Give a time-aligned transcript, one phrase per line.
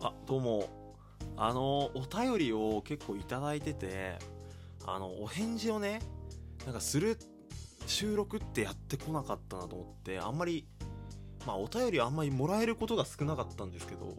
[0.00, 0.68] あどうも。
[1.38, 4.18] あのお便りを結構いただいてて
[4.86, 6.00] あのお返事をね
[6.64, 7.18] なんかする
[7.86, 10.66] 収録ってやってこなかったなと思ってあんまり
[11.46, 14.16] まあお便りあんまりもらえることが少なかったんですけど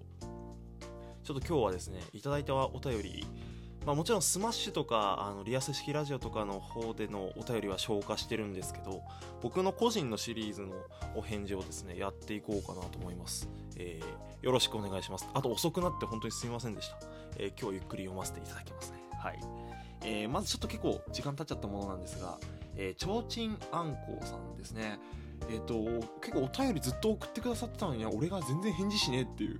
[1.23, 3.25] ちょっと今日はですねいただいたお便り
[3.87, 9.01] まあ、もちろんスマッシュとかあのリアス式ラジオとかの方でのお便りは消化してるんですけど
[9.41, 10.73] 僕の個人のシリーズの
[11.15, 13.47] お返事をですねやっていこうかなと思います、
[13.77, 15.29] えー、よろしくお願いします。
[15.33, 16.97] あと遅くなって本当にすみませんでした、
[17.37, 18.97] えー、今日ゆっくり読ませていただきますね。
[19.23, 19.39] はい、
[20.03, 22.37] えー、まずちょっと結構時間経っちゃったものなんですが
[22.75, 24.99] えー、ちょうちんあんこうさんですね。
[25.49, 25.75] えっ、ー、と
[26.19, 29.59] 結構お便りずっと送ってくださってたのに俺が全然返事しねえっていう。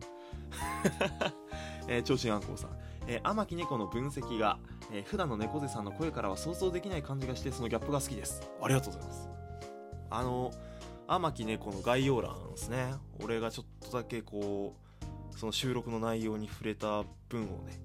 [1.87, 2.86] えー、ちょうちんあんこうさん。
[3.07, 4.59] えー、天木猫の分析が、
[4.91, 8.41] えー、普段の猫背さんの声からは想像できない感じがしてそのギャップが好きです。
[8.61, 9.29] ありがとうございます。
[10.09, 10.51] あの
[11.07, 12.93] 天木猫の概要欄ですね。
[13.23, 14.75] 俺がちょっとだけこ
[15.33, 17.79] うその収録の内容に触れた文をね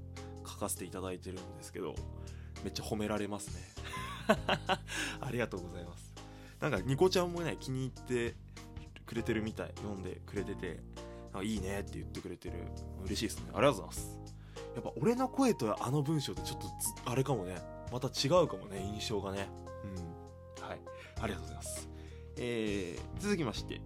[0.44, 1.94] 書かせていただいてるんですけど
[2.64, 3.62] めっちゃ褒められますね。
[5.20, 6.12] ありがとうございます。
[6.60, 8.34] なんかニコちゃんもね気に入って
[9.06, 10.80] くれてるみたい読んでくれてて
[11.42, 12.56] いいねって言ってくれてる。
[13.04, 13.50] 嬉しいですね。
[13.54, 14.31] ありがとうございます
[14.74, 17.56] やっぱ俺の声とあの文章ってちょっとあれかもね。
[17.92, 19.48] また違うかもね印象がね。
[19.84, 20.66] うん。
[20.66, 20.80] はい。
[21.20, 21.88] ありがとうございます。
[22.36, 23.80] えー、続きまして。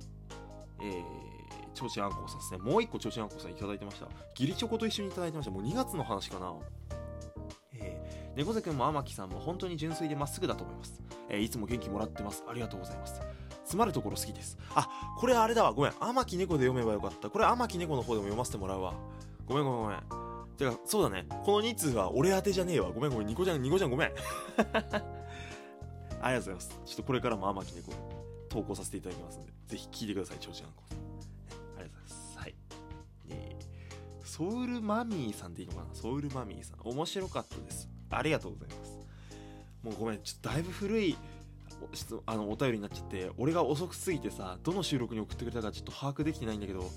[0.81, 1.03] えー、
[1.75, 2.59] ちょうちんあんこさんですね。
[2.59, 4.07] もう一個ちょうちんあんこさんいただいてました。
[4.39, 5.51] 義理チョコと一緒にいただいてました。
[5.51, 6.55] もう2月の話かな。
[7.75, 12.45] えー、猫背くんも天木さんも本当に純粋でまっすぐだと思います、えー、いつも元気もらってます。
[12.48, 13.20] ありがとうございます。
[13.64, 14.57] 詰まるところ好きです。
[14.75, 15.73] あこれあれだわ。
[15.73, 15.92] ごめん。
[15.98, 17.31] 天木猫で読めばよかった。
[17.31, 18.95] これ天木猫の方でも読ませてもらうわ。
[19.47, 19.98] ごめんごめんごめん。
[20.56, 21.26] てか、そうだね。
[21.44, 22.90] この2通は俺宛てじゃねえわ。
[22.90, 23.26] ごめんごめん。
[23.28, 24.12] ニコちゃん、ニコちゃんごめん。
[24.62, 25.02] ありがとう
[26.20, 26.80] ございます。
[26.86, 27.92] ちょっとこれからも天木猫
[28.48, 32.38] 投稿させていただきますんで、ぜひ聞いてください、長時間ありがとうございます。
[32.38, 32.54] はい。
[33.28, 35.94] えー、ソウルマミーさんでいいのかな？
[35.94, 36.80] ソウルマミーさん。
[36.88, 37.88] 面白かったです。
[38.10, 38.98] ありがとうございます。
[39.82, 41.16] もうごめん、ちょっとだいぶ古い
[42.24, 46.90] あのお便りになっちゃって、俺が遅くすぎてさ、どの収録に送ってくれたかちょっと把握できてないんだけど、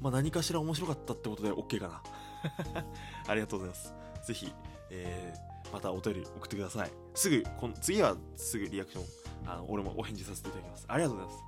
[0.00, 2.02] まあ、何かしら面白かったってことで OK かな。
[3.26, 3.94] ありがとうございます。
[4.26, 4.52] ぜひ、
[4.90, 6.90] えー、またお便り送ってください。
[7.14, 9.04] すぐ、この次はすぐリアクション、
[9.46, 10.84] あの俺もお返事させていただきます。
[10.88, 11.44] ありがとうございます。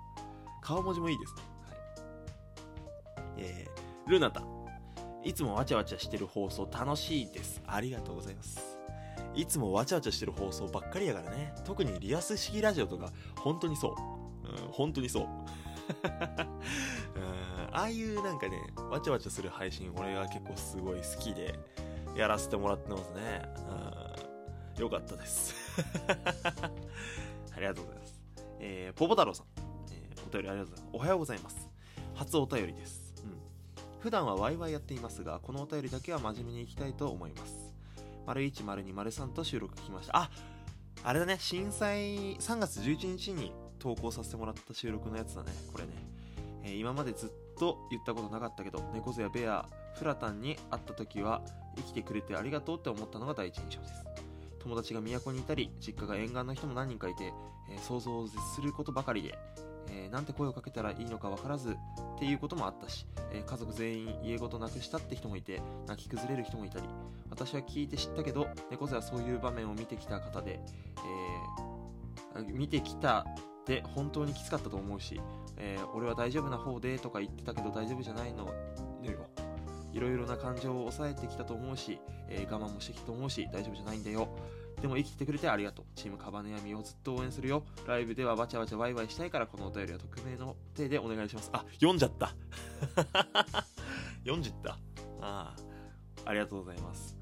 [0.63, 1.43] 顔文字もいいですね。
[1.65, 3.35] はい。
[3.39, 4.43] えー、ルナタ。
[5.25, 7.63] いつもわちゃわちゃしてる放送楽しいです。
[7.67, 8.79] ありがとうございます。
[9.35, 11.55] いつもわちゃわちゃしてる放送ばっかりやからね。
[11.65, 13.93] 特にリアス式ラジオとか、本当にそう。
[14.49, 15.27] うん、本当にそう。
[17.73, 18.61] ああいうなんかね、
[18.91, 21.59] わちゃわちゃする配信、俺が結構すごい好きで、
[22.15, 23.43] やらせてもらってますね。
[24.77, 25.55] うん、よかったです。
[27.57, 28.21] ありがとうございます。
[28.61, 29.47] えー、ポポ太郎さん、
[29.91, 30.91] えー、お便りありがとうございます。
[30.93, 31.71] おはようございます。
[32.15, 33.15] 初お便りです。
[33.25, 34.01] うん。
[34.01, 37.75] 普段はワイワイやっていますが、このお便りだけは真面目にいきたいと思います。
[38.27, 40.17] 丸1、丸2、丸3と収録聞きました。
[40.19, 40.31] あ
[41.05, 45.91] あれだね、震災3月11日に投稿させてもらった収録のやつだね、これね。
[46.65, 47.31] えー、今までずっ
[47.63, 49.65] と言ったことなかったけど猫背やベア
[49.95, 51.43] フラタンに会った時は
[51.77, 54.05] 生きてくれてありがとうって思ったのが第一印象です。
[54.59, 57.33] 友達が都にいたり実家が沿岸の人も何人かいて、
[57.71, 59.39] えー、想像を絶することばかりで、
[59.91, 61.71] えー、なんて声をかけたらいいのか分からず
[62.17, 66.89] っていうこともあったし、えー、家族全員家ごとなくしたって人もいて泣き崩れる人もいたり
[67.31, 70.61] 私は聞いて知ったけど猫背はそういう場面を見てきた方で、
[72.37, 73.27] え見てきた
[73.63, 75.21] って本当にきつかったと思うし、
[75.57, 78.53] えー、俺は大丈夫な方でとか言ってたけど大丈夫じゃないのよ。
[79.93, 84.29] いろいろな感情を抑えてきたと思うし、えー、我慢もしてきたと思うし、大丈夫じゃないんだよ。
[84.81, 85.85] でも生きてくれてありがとう。
[85.95, 87.63] チームカバネヤミをずっと応援するよ。
[87.87, 91.51] ライブではわちゃわちゃワイワイしたいからこのお便りは匿名の手でお願いします。
[91.53, 92.35] あ、読んじゃった。
[94.25, 94.79] 読んじった。
[95.21, 95.57] ああ、
[96.25, 97.19] ありがとうございます。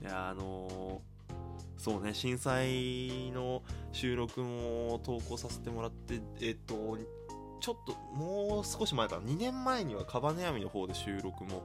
[0.00, 1.13] いや、あのー
[1.76, 3.62] そうね、震災の
[3.92, 6.96] 収録も投稿させてもらって、えっと、
[7.60, 11.62] ちょっともう少し前かな、2年前にはカバネヤミの方で収録も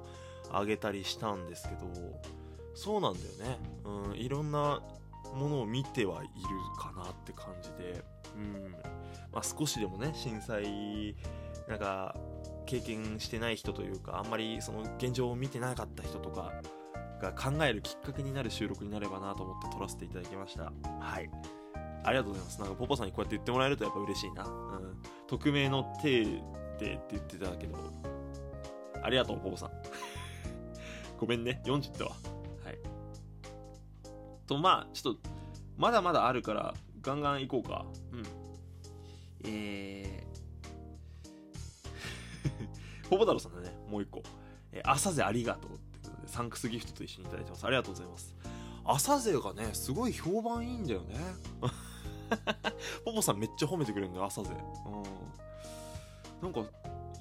[0.51, 2.21] 上げたりしたんですけど、
[2.73, 3.59] そうなんだよね。
[3.83, 4.81] うん、いろんな
[5.35, 6.31] ものを見てはいる
[6.77, 8.03] かなって感じで、
[8.35, 8.71] うん、
[9.31, 11.15] まあ、少しでもね、震災、
[11.67, 12.15] なんか、
[12.65, 16.53] 経験してない人というか、あんまりその現状を見てなかった人とか、
[17.19, 20.71] が考えるきっかけになる収録になればなと思って撮らせていただきました。
[20.99, 21.29] はい。
[22.03, 22.59] ありがとうございます。
[22.59, 24.45] なんかポポさんにこうやって言ってもらえるとやっぱ嬉しいな。
[24.45, 25.01] うん。
[25.27, 26.39] 匿名の手でっ
[26.79, 27.77] て言ってたけど、
[29.03, 29.71] ありがとう、ポポさん。
[31.19, 32.11] ごめんね、40ってわ。
[32.63, 32.79] はい。
[34.47, 35.29] と、まあ、ちょっと、
[35.77, 37.85] まだまだあるから、ガンガン行こうか。
[38.11, 38.23] うん。
[39.45, 44.23] えー、 ポポ太郎さんだね、もう一個。
[44.71, 45.78] え朝ぜありがとう
[46.39, 47.65] サンクスギフトと一緒にいただいてます。
[47.65, 48.33] ありがとうございます。
[48.85, 51.17] 朝勢がねすごい評判いいんだよね。
[53.03, 54.51] ポポさんめっちゃ褒めてくれるんだよ朝勢。
[54.51, 55.03] うん。
[56.41, 56.61] なんか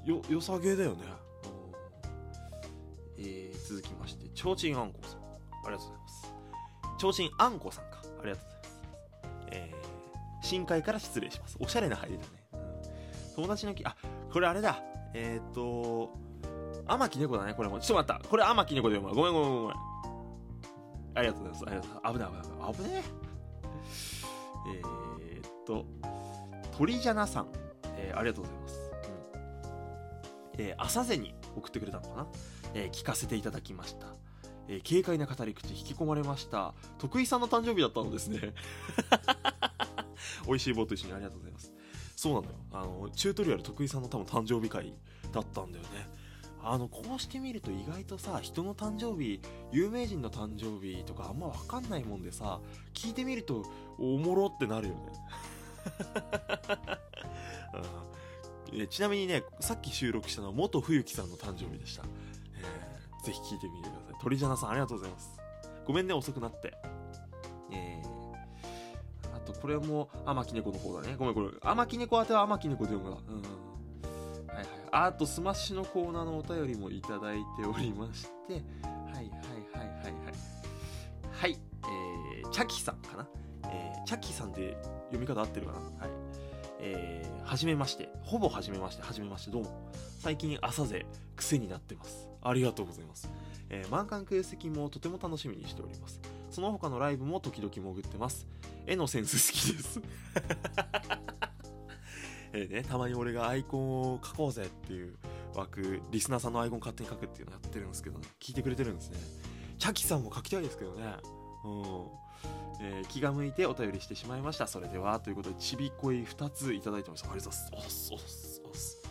[0.04, 1.02] よ良さげだよね、
[3.18, 5.20] うん、えー、続きましてちょうちんあんこさん。
[5.20, 5.24] あ
[5.64, 6.34] りがとうございます。
[6.96, 7.98] ちょうちんあんこさんか。
[8.00, 8.46] ありがとうございます。
[9.50, 11.56] えー、深海から失礼します。
[11.58, 13.96] おしゃれな入りだね、うん、友達のきあ
[14.32, 14.80] これあれだ。
[15.12, 16.27] えっ、ー、と
[16.88, 18.28] 天木猫だねこれもちょっと待った。
[18.28, 19.76] これ天木猫で読むごめんごめんごめん。
[21.14, 21.64] ありがとうございます。
[21.66, 22.72] ありがとうございます危ない。
[22.74, 22.92] 危ない。
[22.92, 23.02] 危ね
[24.68, 24.82] え
[25.36, 25.86] えー、っと
[26.76, 27.48] 鳥じゃなさん、
[27.96, 28.90] えー、ありがとうございます、
[30.54, 32.26] うんえー、朝瀬に送ってくれたのかな、
[32.74, 34.06] えー、聞かせていただきました。
[34.68, 36.74] えー、軽快な語り口引き込まれました。
[36.98, 38.54] 徳井さんの誕生日だったのですね。
[40.46, 41.72] 美味しい棒と一緒にありがとうございます。
[42.14, 42.58] そうなのよ。
[42.72, 44.94] あのチュートリアル徳井さんの多分誕生日会
[45.32, 46.08] だったんだよね。
[46.62, 49.40] あのこうしてみると意外とさ人の誕生日
[49.72, 52.60] 有名人の誕生日とかあんま分かんないもんでさ
[52.94, 53.64] 聞いてみると
[53.98, 55.00] おもろってなるよね、
[58.72, 62.04] うん、ちなみにねさっき収録したのは元冬樹さんの誕生日でした、
[62.54, 64.14] えー、ぜひ聞いてみてください。
[64.20, 65.30] 鳥じゃなさんありがとうございます。
[65.86, 66.74] ごめんね遅くなって。
[67.70, 71.16] えー、あとこれも天木猫の方だね。
[71.16, 73.16] ごめんこれ天木猫宛ては天木猫で読むな。
[73.16, 73.67] うん。
[74.92, 78.62] あとスマッシュのコーナーのお便りもいただいておりましてはい
[79.14, 80.34] はいはいはいはい。
[81.32, 83.28] はいえー、チャキさんかな、
[83.64, 84.76] えー、チャキさんで
[85.10, 85.78] 読み方合ってるかな？
[85.78, 86.10] はい。
[86.80, 88.08] えー、はじめまして。
[88.22, 89.02] ほぼはじめまして。
[89.02, 89.90] はじめましてどうも。
[90.20, 91.06] 最近朝勢
[91.36, 92.28] 癖になってます。
[92.42, 93.28] ありがとうございます。
[93.68, 96.20] えー、満館空席もとても楽しみにしております。
[96.50, 98.46] その他のライブも時々潜ってます。
[98.86, 100.00] 絵のセンス好きです。
[102.58, 105.14] えー、ね、たまに俺がアイコンを書こうぜっていう
[105.54, 109.18] 枠、リスナーさんのアイコン勝手に書くっていうのやってるんですけど、ね聞いてくれてるんですね。
[109.78, 111.04] チャキさんも書きたいですけどね。
[111.64, 112.28] うん。
[112.80, 114.66] えー、気が向いてお便りしてしまいました。
[114.66, 117.30] それでは、ということで、ちびこい2ついただいてました。
[117.30, 118.12] ありがとうございます。
[118.12, 119.02] おっす、おっす、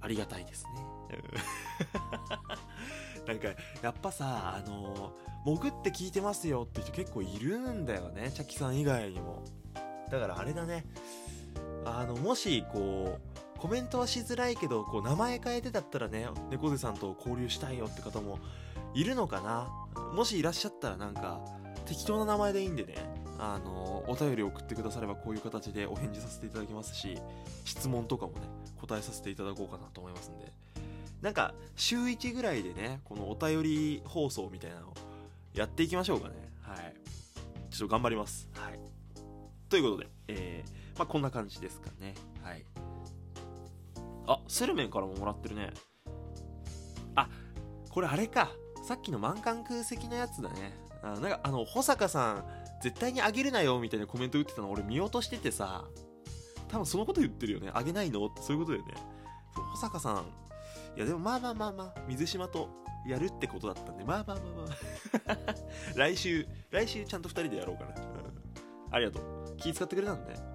[0.00, 0.70] ありがたいですね。
[3.26, 3.48] なんか、
[3.82, 8.30] やっぱさ、あのー、潜って聞いてますよって人結構いるんだよね。
[8.32, 9.44] チャキさん以外にも。
[10.10, 10.84] だからあれだね。
[11.98, 13.18] あの、もし、こ
[13.56, 18.38] う、コメントはしづらいけど、こう、名前変えてだったらね、猫背さんと交流したいよって方も
[18.94, 19.68] いるのかな
[20.14, 21.40] もしいらっしゃったらなんか、
[21.86, 22.94] 適当な名前でいいんでね、
[23.38, 27.18] あの、お便り送ってくださればこういう形でお返事させていただきますし、
[27.64, 28.40] 質問とかもね、
[28.80, 30.52] 答えさせていただこうかなと思いますんで。
[31.22, 34.94] なんか、週1ぐらいでね、このお便り放送みたいなのを
[35.54, 36.34] やっていきましょうかね。
[36.62, 36.94] はい。
[37.70, 38.48] ちょっと頑張ります。
[38.54, 38.78] はい。
[39.68, 42.14] ということで、えー、まあ、こんな感じですかね。
[42.42, 42.62] はい。
[44.26, 45.70] あ、スルメンからももらってるね。
[47.14, 47.26] あ、
[47.88, 48.50] これあれか。
[48.86, 50.78] さっきの満館空席のやつだね。
[51.02, 52.44] あなんか、あの、保坂さん、
[52.82, 55.86] 絶対にあげるなよみたいなコメント打ってたの俺見落としててさ、
[56.68, 57.70] 多分そのこと言ってるよね。
[57.72, 58.30] あげないの？
[58.42, 58.92] そういうことだよね。
[59.72, 60.26] 保坂さん、
[60.96, 62.68] いやでもまあまあまあまあ、水島と
[63.06, 65.54] やるってことだったんで、まあまあまあまあ。
[65.96, 68.10] 来週、来週ちゃんと2人でやろうかな。
[68.92, 69.56] ありがとう。
[69.56, 70.49] 気遣ってくれたんで、ね。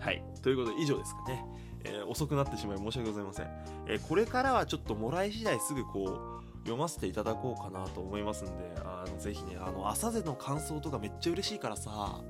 [0.00, 0.22] はい。
[0.42, 1.44] ということで以上ですかね。
[1.84, 3.46] えー、遅くなってしまい申し訳ございません。
[3.86, 8.52] えー、これからはちょっともらい次第すぐこう、読ませていただこうかなと思いますんで、
[8.84, 12.20] あの、ぜひね、あの、朝瀬の感想とかめっちゃ嬉しいからさ、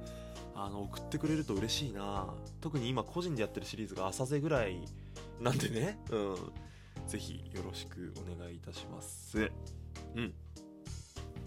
[0.54, 4.84] あの、送ってくれると嬉しいな特に今個人でやってるシリーズが朝瀬ぐらい
[5.40, 6.36] なんでね、うん。
[7.06, 9.50] ぜひよろしくお願いいたします。
[10.14, 10.32] うん。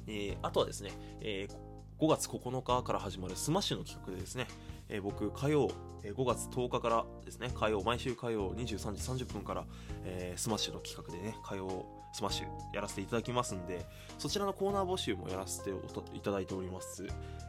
[0.07, 1.72] えー、あとはですね、えー、
[2.03, 4.45] 5月9日から始まるスマッシュの企画でですね、
[4.89, 5.71] えー、僕火曜、
[6.03, 9.63] えー、5月10日からですね火曜毎週火曜23時30分から、
[10.03, 12.45] えー、スマッシュの企画でね火曜スマッシュ
[12.75, 13.85] やらせていただきますんで
[14.19, 15.69] そちらのコーナー募集もやらせて
[16.13, 17.07] いただいております。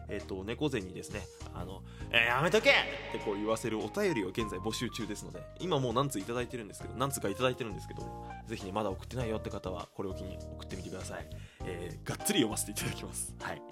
[0.08, 2.70] えっ、ー、と猫背にですねあの、えー、やめとけ!
[2.70, 2.72] っ
[3.12, 8.02] てこう言わせるお便りを現在募集中ですので今もう何通いただいてるんですけど何通かいただいてるんですけど
[8.46, 11.26] ぜひねまだ送ってないよって方はこれを機に送ってみてください、
[11.64, 13.34] えー、がっつり読ませていただきます。
[13.40, 13.62] はい。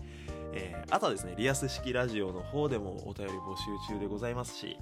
[0.52, 4.76] えー、あとはですね、リアス式ラジオの方でもお便り募集中でございますし、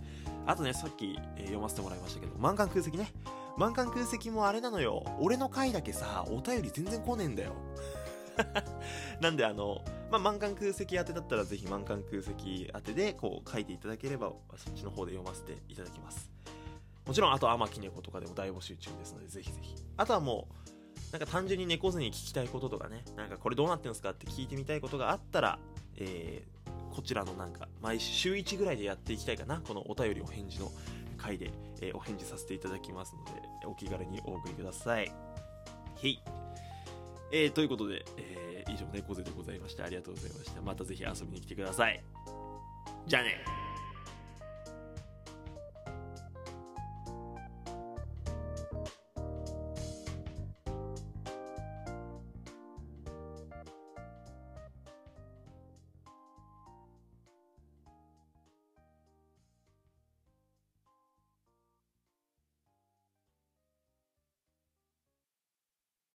[0.46, 3.12] あとね、さっき、えー、読ませてもらいましたけど、満館空席ね。
[3.56, 5.04] 満館空席もあれなのよ。
[5.20, 7.52] 俺の回だけさ、お便り全然来ねえんだよ。
[9.20, 16.30] なんであの、まあ、満館空席当てだったらぜひ満館空席当てでこう書いていただければそっちの方で読ませていただきます。
[17.06, 19.74] もちろんあと天木猫とかでも大募集中ですのでぜひぜひ。
[19.96, 20.59] あとはもう
[21.12, 25.58] なんか単純に猫背に聞きたいこととかね、なんかこれどうなってんすかって聞いてみたいことがあったら、
[25.96, 29.60] えー、こちらのなんか、毎週1ぐらいでやっていきたいかな。
[29.60, 30.70] このお便りお返事の
[31.16, 31.50] 回で、
[31.80, 33.30] えー、お返事させていただきますので、
[33.66, 35.12] お気軽にお送りください。
[36.02, 36.20] へい。
[37.32, 38.40] えーということで、えー
[38.72, 42.02] 以上猫背でございましたありがとうございましたまたぜひ遊びに来てください
[43.06, 43.59] じゃあね